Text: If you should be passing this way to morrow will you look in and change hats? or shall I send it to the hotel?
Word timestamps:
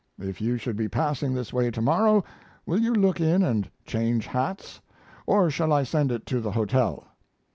If 0.17 0.41
you 0.41 0.57
should 0.57 0.77
be 0.77 0.89
passing 0.89 1.35
this 1.35 1.53
way 1.53 1.69
to 1.69 1.79
morrow 1.79 2.23
will 2.65 2.79
you 2.79 2.91
look 2.91 3.19
in 3.21 3.43
and 3.43 3.69
change 3.85 4.25
hats? 4.25 4.81
or 5.27 5.51
shall 5.51 5.71
I 5.71 5.83
send 5.83 6.11
it 6.11 6.25
to 6.25 6.39
the 6.41 6.53
hotel? 6.53 7.05